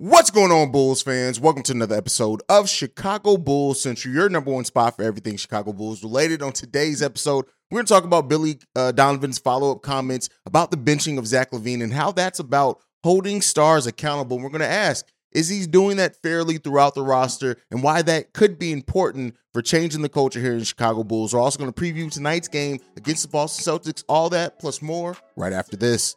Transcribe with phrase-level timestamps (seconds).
[0.00, 1.40] What's going on, Bulls fans?
[1.40, 5.72] Welcome to another episode of Chicago Bulls Central, your number one spot for everything Chicago
[5.72, 6.40] Bulls related.
[6.40, 10.70] On today's episode, we're going to talk about Billy uh, Donovan's follow up comments about
[10.70, 14.38] the benching of Zach LaVine and how that's about holding stars accountable.
[14.38, 18.32] We're going to ask, is he doing that fairly throughout the roster and why that
[18.32, 21.34] could be important for changing the culture here in Chicago Bulls?
[21.34, 25.16] We're also going to preview tonight's game against the Boston Celtics, all that plus more
[25.34, 26.14] right after this.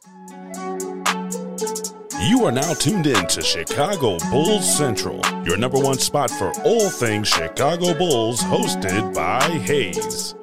[2.24, 6.88] You are now tuned in to Chicago Bulls Central, your number one spot for all
[6.88, 10.36] things Chicago Bulls, hosted by Hayes.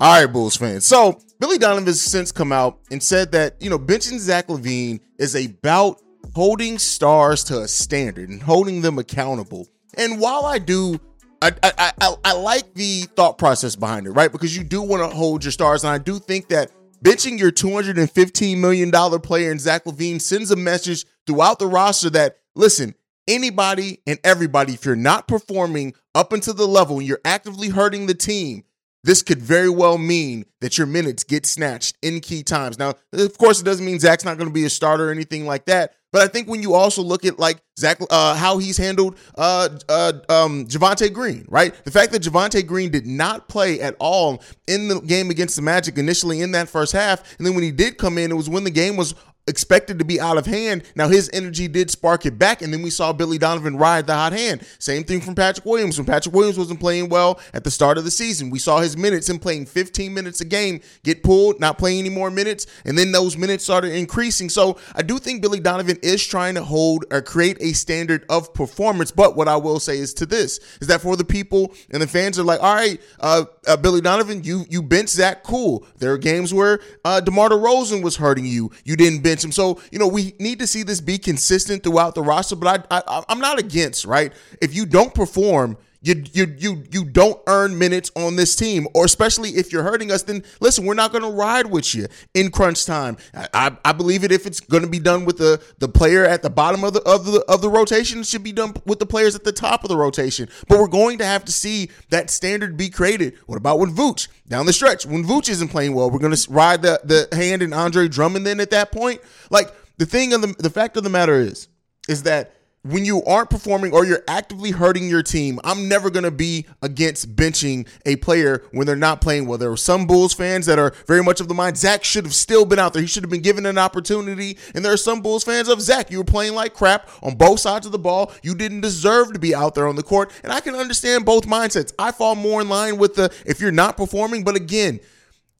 [0.00, 0.84] All right, Bulls fans.
[0.84, 4.98] So Billy Donovan has since come out and said that, you know, benching Zach LaVine
[5.20, 6.02] is about
[6.34, 9.68] holding stars to a standard and holding them accountable.
[9.96, 10.98] And while I do
[11.40, 14.32] I, I, I, I like the thought process behind it, right?
[14.32, 15.84] Because you do want to hold your stars.
[15.84, 16.72] And I do think that
[17.04, 18.90] benching your $215 million
[19.20, 22.94] player in Zach LaVine sends a message throughout the roster that, listen,
[23.28, 28.06] anybody and everybody, if you're not performing up until the level and you're actively hurting
[28.06, 28.64] the team,
[29.04, 32.78] this could very well mean that your minutes get snatched in key times.
[32.78, 35.44] Now, of course, it doesn't mean Zach's not going to be a starter or anything
[35.44, 35.94] like that.
[36.14, 39.68] But I think when you also look at like Zach, uh, how he's handled uh,
[39.88, 41.74] uh, um, Javonte Green, right?
[41.84, 45.62] The fact that Javonte Green did not play at all in the game against the
[45.62, 48.48] Magic initially in that first half, and then when he did come in, it was
[48.48, 50.82] when the game was expected to be out of hand.
[50.94, 54.14] Now his energy did spark it back, and then we saw Billy Donovan ride the
[54.14, 54.66] hot hand.
[54.78, 55.98] Same thing from Patrick Williams.
[55.98, 58.96] When Patrick Williams wasn't playing well at the start of the season, we saw his
[58.96, 62.96] minutes, him playing 15 minutes a game, get pulled, not playing any more minutes, and
[62.96, 64.48] then those minutes started increasing.
[64.48, 68.52] So I do think Billy Donovan is trying to hold or create a standard of
[68.54, 69.10] performance.
[69.10, 72.06] But what I will say is to this is that for the people and the
[72.06, 75.86] fans are like, all right, uh, uh, Billy Donovan, you you bench Zach, cool.
[75.98, 79.52] There are games where uh, DeMar DeRozan was hurting you, you didn't bench bench him.
[79.52, 83.02] So, you know, we need to see this be consistent throughout the roster, but I,
[83.06, 84.32] I I'm not against, right?
[84.60, 89.06] If you don't perform, you you you you don't earn minutes on this team, or
[89.06, 92.50] especially if you're hurting us, then listen, we're not going to ride with you in
[92.50, 93.16] crunch time.
[93.32, 96.42] I, I believe it if it's going to be done with the the player at
[96.42, 99.06] the bottom of the of the of the rotation, it should be done with the
[99.06, 100.46] players at the top of the rotation.
[100.68, 103.38] But we're going to have to see that standard be created.
[103.46, 106.10] What about when Vooch down the stretch when Vooch isn't playing well?
[106.10, 108.46] We're going to ride the the hand in Andre Drummond.
[108.46, 111.68] Then at that point, like the thing of the the fact of the matter is
[112.10, 112.54] is that
[112.84, 116.66] when you aren't performing or you're actively hurting your team, I'm never going to be
[116.82, 119.56] against benching a player when they're not playing well.
[119.56, 122.34] There are some Bulls fans that are very much of the mind Zach should have
[122.34, 123.00] still been out there.
[123.00, 124.58] He should have been given an opportunity.
[124.74, 126.10] And there are some Bulls fans of Zach.
[126.10, 128.32] You were playing like crap on both sides of the ball.
[128.42, 130.30] You didn't deserve to be out there on the court.
[130.42, 131.94] And I can understand both mindsets.
[131.98, 135.00] I fall more in line with the if you're not performing, but again,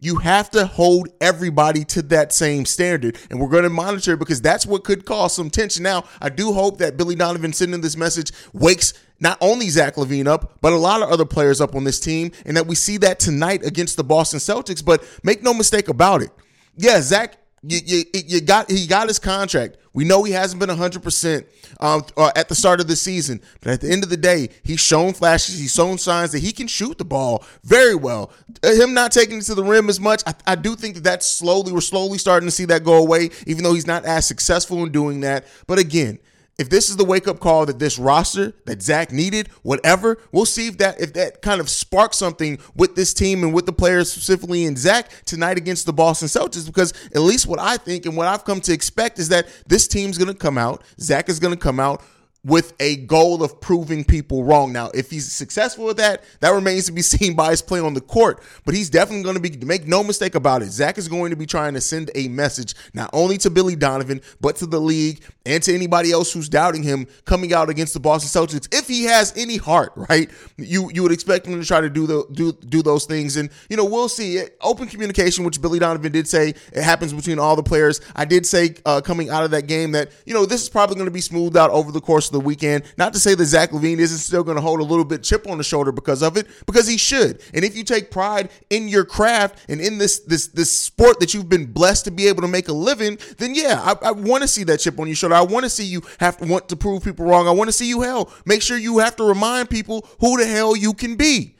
[0.04, 3.16] you have to hold everybody to that same standard.
[3.30, 5.82] And we're going to monitor because that's what could cause some tension.
[5.82, 10.26] Now, I do hope that Billy Donovan sending this message wakes not only Zach LaVine
[10.26, 12.98] up, but a lot of other players up on this team, and that we see
[12.98, 14.84] that tonight against the Boston Celtics.
[14.84, 16.30] But make no mistake about it.
[16.76, 19.78] Yeah, Zach you, you, you, got he got his contract.
[19.92, 21.44] We know he hasn't been 100%
[21.78, 24.48] um, uh, at the start of the season, but at the end of the day,
[24.64, 28.32] he's shown flashes, he's shown signs that he can shoot the ball very well.
[28.64, 31.04] Uh, him not taking it to the rim as much, I, I do think that
[31.04, 34.26] that's slowly, we're slowly starting to see that go away, even though he's not as
[34.26, 35.46] successful in doing that.
[35.68, 36.18] But again,
[36.58, 40.46] if this is the wake up call that this roster that Zach needed, whatever, we'll
[40.46, 43.72] see if that if that kind of sparks something with this team and with the
[43.72, 46.66] players specifically in Zach tonight against the Boston Celtics.
[46.66, 49.88] Because at least what I think and what I've come to expect is that this
[49.88, 52.02] team's going to come out, Zach is going to come out
[52.44, 54.72] with a goal of proving people wrong.
[54.72, 57.94] Now, if he's successful with that, that remains to be seen by his play on
[57.94, 58.42] the court.
[58.64, 61.36] But he's definitely going to be, make no mistake about it, Zach is going to
[61.36, 65.22] be trying to send a message not only to Billy Donovan, but to the league
[65.46, 68.68] and to anybody else who's doubting him coming out against the Boston Celtics.
[68.72, 72.06] If he has any heart, right, you you would expect him to try to do
[72.06, 73.36] the do do those things.
[73.36, 74.42] And you know, we'll see.
[74.60, 78.00] Open communication, which Billy Donovan did say it happens between all the players.
[78.14, 80.96] I did say uh, coming out of that game that you know this is probably
[80.96, 82.84] going to be smoothed out over the course the weekend.
[82.98, 85.48] Not to say that Zach LaVine isn't still going to hold a little bit chip
[85.48, 87.40] on the shoulder because of it, because he should.
[87.54, 91.32] And if you take pride in your craft and in this this this sport that
[91.32, 94.42] you've been blessed to be able to make a living, then yeah, I, I want
[94.42, 95.34] to see that chip on your shoulder.
[95.34, 97.48] I want to see you have to want to prove people wrong.
[97.48, 98.30] I want to see you hell.
[98.44, 101.53] Make sure you have to remind people who the hell you can be.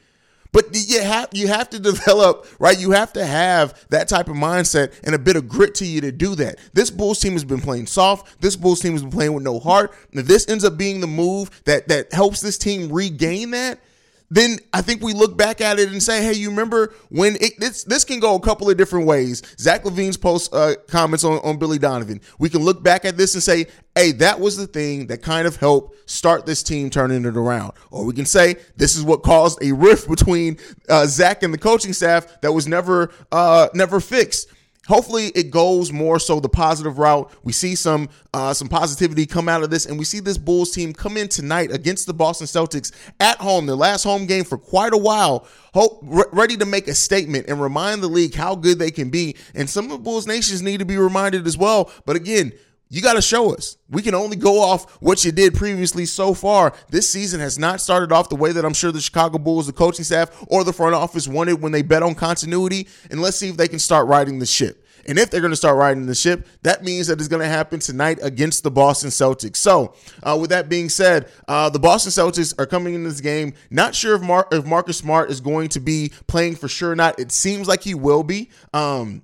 [0.55, 2.79] But you have you have to develop, right?
[2.79, 5.99] You have to have that type of mindset and a bit of grit to you
[5.99, 6.59] to do that.
[6.71, 8.39] This Bulls team has been playing soft.
[8.39, 9.93] This Bulls team has been playing with no heart.
[10.11, 13.81] And if this ends up being the move that that helps this team regain that,
[14.29, 17.59] then I think we look back at it and say, hey, you remember when it,
[17.59, 19.41] this, this can go a couple of different ways.
[19.59, 22.21] Zach LaVine's post uh, comments on, on Billy Donovan.
[22.39, 25.47] We can look back at this and say, hey, that was the thing that kind
[25.47, 27.73] of helped start this team turning it around.
[27.91, 30.57] Or we can say this is what caused a rift between
[30.89, 34.49] uh, Zach and the coaching staff that was never uh, never fixed
[34.87, 37.31] hopefully it goes more so the positive route.
[37.43, 40.71] We see some uh, some positivity come out of this, and we see this Bulls
[40.71, 44.57] team come in tonight against the Boston Celtics at home, their last home game for
[44.57, 45.47] quite a while.
[45.73, 49.09] Hope re- ready to make a statement and remind the league how good they can
[49.09, 49.35] be.
[49.53, 51.91] And some of the Bulls nations need to be reminded as well.
[52.05, 52.53] But again,
[52.89, 53.77] you got to show us.
[53.89, 56.73] We can only go off what you did previously so far.
[56.89, 59.73] This season has not started off the way that I'm sure the Chicago Bulls, the
[59.73, 62.87] coaching staff, or the front office wanted when they bet on continuity.
[63.09, 64.83] And let's see if they can start riding the ship.
[65.07, 67.47] And if they're going to start riding the ship, that means that it's going to
[67.47, 69.57] happen tonight against the Boston Celtics.
[69.57, 69.93] So,
[70.23, 73.53] uh, with that being said, uh, the Boston Celtics are coming in this game.
[73.69, 76.95] Not sure if, Mar- if Marcus Smart is going to be playing for sure or
[76.95, 77.19] not.
[77.19, 78.49] It seems like he will be.
[78.73, 79.23] Um,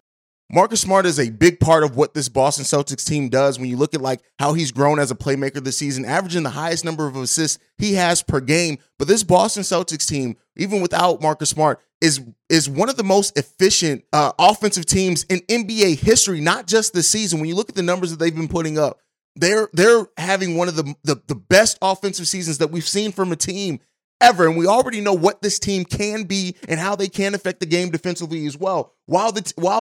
[0.53, 3.77] Marcus Smart is a big part of what this Boston Celtics team does when you
[3.77, 7.07] look at like how he's grown as a playmaker this season, averaging the highest number
[7.07, 8.77] of assists he has per game.
[8.99, 12.19] But this Boston Celtics team, even without Marcus Smart, is
[12.49, 17.09] is one of the most efficient uh, offensive teams in NBA history, not just this
[17.09, 17.39] season.
[17.39, 18.99] When you look at the numbers that they've been putting up,
[19.37, 23.31] they're they're having one of the, the, the best offensive seasons that we've seen from
[23.31, 23.79] a team
[24.19, 24.47] ever.
[24.47, 27.65] And we already know what this team can be and how they can affect the
[27.65, 28.93] game defensively as well.
[29.05, 29.80] While the while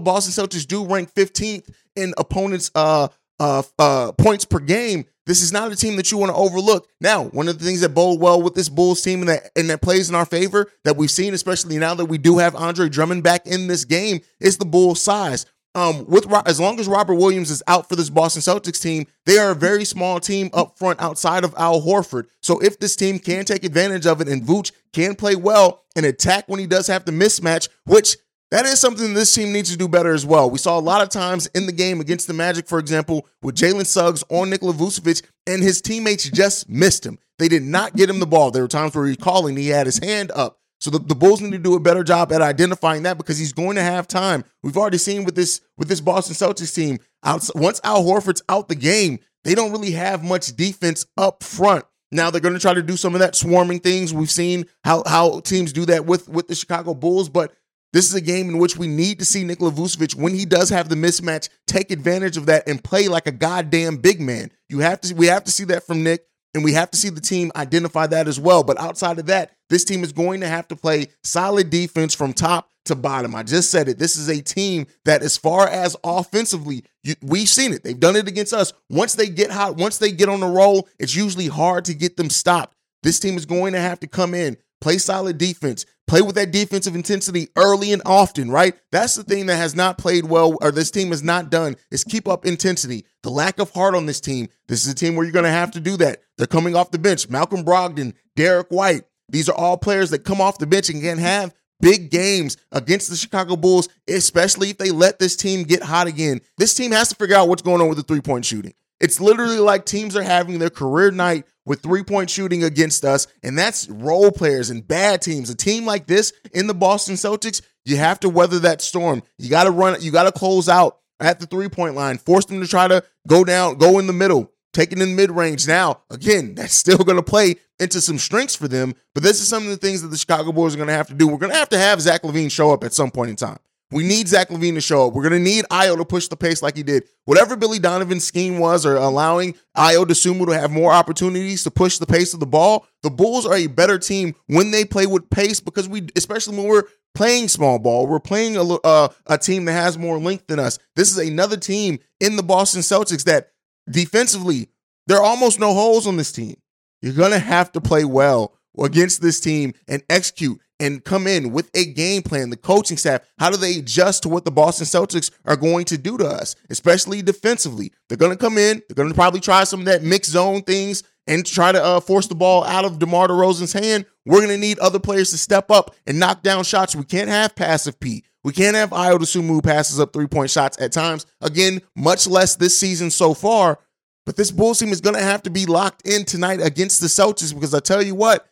[0.00, 3.08] Boston Celtics do rank 15th in opponents' uh,
[3.40, 5.04] uh, uh, points per game.
[5.26, 6.88] This is not a team that you want to overlook.
[7.00, 9.70] Now, one of the things that bode well with this Bulls team and that and
[9.70, 12.88] that plays in our favor that we've seen, especially now that we do have Andre
[12.88, 17.16] Drummond back in this game, is the Bulls' size um, with as long as Robert
[17.16, 20.78] Williams is out for this Boston Celtics team, they are a very small team up
[20.78, 22.26] front outside of Al Horford.
[22.40, 26.06] So if this team can take advantage of it and Vooch can play well and
[26.06, 28.16] attack when he does have the mismatch, which
[28.54, 30.48] that is something this team needs to do better as well.
[30.48, 33.56] We saw a lot of times in the game against the Magic, for example, with
[33.56, 37.18] Jalen Suggs on Nikola Vucevic, and his teammates just missed him.
[37.40, 38.52] They did not get him the ball.
[38.52, 40.60] There were times where he calling, he had his hand up.
[40.80, 43.52] So the, the Bulls need to do a better job at identifying that because he's
[43.52, 44.44] going to have time.
[44.62, 48.68] We've already seen with this with this Boston Celtics team, out, once Al Horford's out
[48.68, 51.86] the game, they don't really have much defense up front.
[52.12, 54.14] Now they're going to try to do some of that swarming things.
[54.14, 57.52] We've seen how how teams do that with with the Chicago Bulls, but
[57.94, 60.68] this is a game in which we need to see Nikola Vucevic when he does
[60.68, 64.50] have the mismatch take advantage of that and play like a goddamn big man.
[64.68, 66.26] You have to we have to see that from Nick.
[66.54, 68.62] And we have to see the team identify that as well.
[68.62, 72.32] But outside of that, this team is going to have to play solid defense from
[72.32, 73.34] top to bottom.
[73.34, 73.98] I just said it.
[73.98, 77.82] This is a team that, as far as offensively, you, we've seen it.
[77.82, 78.72] They've done it against us.
[78.88, 82.16] Once they get hot, once they get on the roll, it's usually hard to get
[82.16, 82.76] them stopped.
[83.02, 86.50] This team is going to have to come in, play solid defense, play with that
[86.50, 88.74] defensive intensity early and often, right?
[88.92, 92.04] That's the thing that has not played well, or this team has not done, is
[92.04, 93.06] keep up intensity.
[93.22, 94.48] The lack of heart on this team.
[94.68, 96.18] This is a team where you're going to have to do that.
[96.36, 97.30] They're coming off the bench.
[97.30, 99.04] Malcolm Brogdon, Derrick White.
[99.30, 103.08] These are all players that come off the bench and can have big games against
[103.08, 106.42] the Chicago Bulls, especially if they let this team get hot again.
[106.58, 108.74] This team has to figure out what's going on with the three point shooting.
[109.00, 113.26] It's literally like teams are having their career night with three point shooting against us,
[113.42, 115.50] and that's role players and bad teams.
[115.50, 119.22] A team like this in the Boston Celtics, you have to weather that storm.
[119.38, 122.44] You got to run, you got to close out at the three point line, force
[122.46, 125.66] them to try to go down, go in the middle, taking in mid range.
[125.66, 129.48] Now, again, that's still going to play into some strengths for them, but this is
[129.48, 131.26] some of the things that the Chicago Bulls are going to have to do.
[131.26, 133.58] We're going to have to have Zach LaVine show up at some point in time.
[133.90, 135.14] We need Zach LaVine to show up.
[135.14, 137.04] We're going to need Ayo to push the pace like he did.
[137.26, 141.98] Whatever Billy Donovan's scheme was, or allowing Ayo Dosunmu to have more opportunities to push
[141.98, 145.30] the pace of the ball, the Bulls are a better team when they play with
[145.30, 149.64] pace because we, especially when we're playing small ball, we're playing a, uh, a team
[149.66, 150.78] that has more length than us.
[150.96, 153.52] This is another team in the Boston Celtics that
[153.88, 154.68] defensively
[155.06, 156.56] There are almost no holes on this team.
[157.02, 161.50] You're going to have to play well against this team and execute and come in
[161.50, 162.50] with a game plan.
[162.50, 165.96] The coaching staff, how do they adjust to what the Boston Celtics are going to
[165.96, 167.90] do to us, especially defensively?
[168.08, 170.62] They're going to come in, they're going to probably try some of that mixed zone
[170.62, 174.04] things and try to uh, force the ball out of DeMar DeRozan's hand.
[174.26, 176.94] We're going to need other players to step up and knock down shots.
[176.94, 178.24] We can't have passive P.
[178.42, 181.24] We can't have Ayo Dosunmu passes up three point shots at times.
[181.40, 183.78] Again, much less this season so far.
[184.26, 187.06] But this Bulls team is going to have to be locked in tonight against the
[187.06, 188.46] Celtics because I tell you what,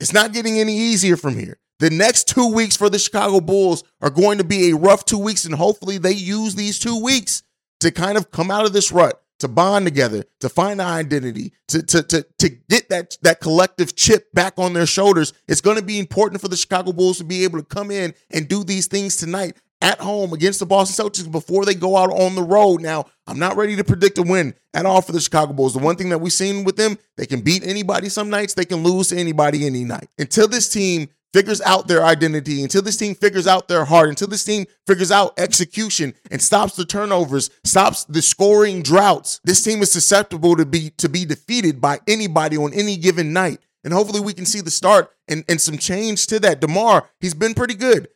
[0.00, 1.58] it's not getting any easier from here.
[1.78, 5.18] The next two weeks for the Chicago Bulls are going to be a rough two
[5.18, 7.42] weeks, and hopefully they use these two weeks
[7.80, 11.52] to kind of come out of this rut, to bond together, to find an identity,
[11.68, 15.34] to, to, to, to get that, that collective chip back on their shoulders.
[15.48, 18.14] It's going to be important for the Chicago Bulls to be able to come in
[18.30, 22.10] and do these things tonight at home against the Boston Celtics before they go out
[22.10, 22.80] on the road.
[22.80, 25.74] Now, I'm not ready to predict a win at all for the Chicago Bulls.
[25.74, 28.64] The one thing that we've seen with them, they can beat anybody some nights, they
[28.64, 30.08] can lose to anybody any night.
[30.18, 34.28] Until this team figures out their identity, until this team figures out their heart, until
[34.28, 39.82] this team figures out execution and stops the turnovers, stops the scoring droughts, this team
[39.82, 43.58] is susceptible to be to be defeated by anybody on any given night.
[43.84, 46.60] And hopefully we can see the start and, and some change to that.
[46.60, 48.08] DeMar, he's been pretty good.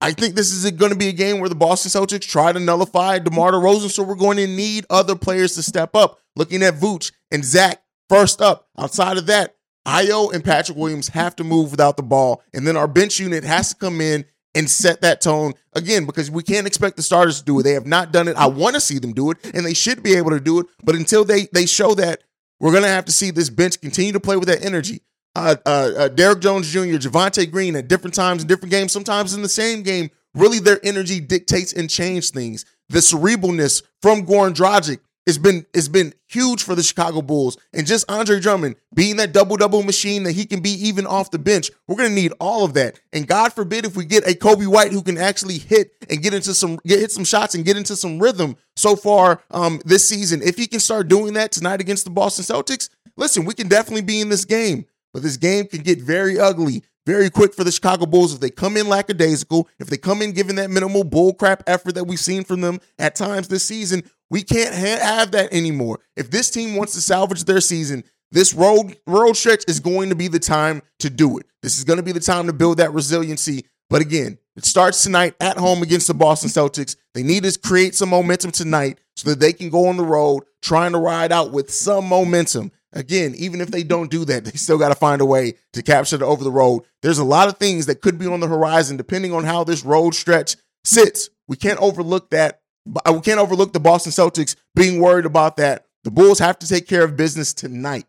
[0.00, 2.60] I think this is going to be a game where the Boston Celtics try to
[2.60, 6.20] nullify DeMar DeRozan, so we're going to need other players to step up.
[6.36, 8.68] Looking at Vooch and Zach first up.
[8.78, 12.76] Outside of that, Ayo and Patrick Williams have to move without the ball, and then
[12.76, 14.24] our bench unit has to come in
[14.54, 17.64] and set that tone again because we can't expect the starters to do it.
[17.64, 18.36] They have not done it.
[18.36, 20.66] I want to see them do it, and they should be able to do it.
[20.82, 22.22] But until they they show that,
[22.60, 25.02] we're to have to see this bench continue to play with that energy
[25.36, 29.34] uh, uh, uh, Derrick Jones Jr., Javonte Green at different times in different games, sometimes
[29.34, 30.10] in the same game.
[30.34, 32.64] Really, their energy dictates and change things.
[32.88, 37.86] The cerebralness from Goran Dragic has been it's been huge for the Chicago Bulls, and
[37.86, 41.38] just Andre Drummond being that double double machine that he can be even off the
[41.38, 41.70] bench.
[41.86, 44.92] We're gonna need all of that, and God forbid if we get a Coby White
[44.92, 47.96] who can actually hit and get into some get hit some shots and get into
[47.96, 48.56] some rhythm.
[48.76, 52.44] So far um, this season, if he can start doing that tonight against the Boston
[52.44, 54.86] Celtics, listen, we can definitely be in this game.
[55.12, 58.50] But this game can get very ugly very quick for the Chicago Bulls if they
[58.50, 62.44] come in lackadaisical, if they come in giving that minimal bullcrap effort that we've seen
[62.44, 64.02] from them at times this season.
[64.30, 66.00] We can't ha- have that anymore.
[66.16, 70.16] If this team wants to salvage their season, this road road stretch is going to
[70.16, 71.46] be the time to do it.
[71.62, 73.66] This is going to be the time to build that resiliency.
[73.90, 76.96] But again, it starts tonight at home against the Boston Celtics.
[77.12, 80.44] They need to create some momentum tonight so that they can go on the road
[80.62, 82.72] trying to ride out with some momentum.
[82.94, 85.82] Again, even if they don't do that, they still got to find a way to
[85.82, 86.84] capture the over the road.
[87.02, 89.84] There's a lot of things that could be on the horizon depending on how this
[89.84, 91.28] road stretch sits.
[91.48, 92.60] We can't overlook that.
[93.04, 95.86] Uh, we can't overlook the Boston Celtics being worried about that.
[96.04, 98.04] The Bulls have to take care of business tonight.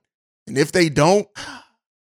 [0.48, 1.28] And if they don't,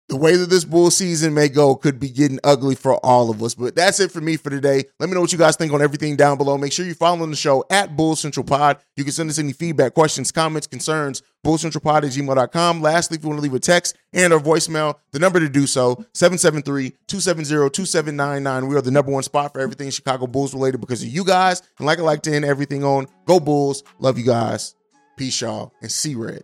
[0.10, 3.42] the way that this bull season may go could be getting ugly for all of
[3.44, 3.54] us.
[3.54, 4.84] But that's it for me for today.
[5.00, 6.58] Let me know what you guys think on everything down below.
[6.58, 8.80] Make sure you're following the show at Bull Central Pod.
[8.96, 12.82] You can send us any feedback, questions, comments, concerns, bullcentralpod at gmail.com.
[12.82, 15.68] Lastly, if you want to leave a text and or voicemail, the number to do
[15.68, 18.68] so, 773-270-2799.
[18.68, 21.62] We are the number one spot for everything Chicago Bulls related because of you guys.
[21.78, 23.84] And like I like to end everything on, go Bulls.
[24.00, 24.76] Love you guys.
[25.18, 25.74] Peace, y'all.
[25.82, 26.44] And see red.